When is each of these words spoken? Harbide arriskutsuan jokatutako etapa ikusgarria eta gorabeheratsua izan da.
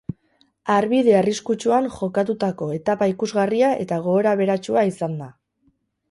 Harbide 0.75 1.11
arriskutsuan 1.17 1.89
jokatutako 1.97 2.69
etapa 2.77 3.07
ikusgarria 3.11 3.69
eta 3.83 3.99
gorabeheratsua 4.07 4.85
izan 4.93 5.13
da. 5.21 5.29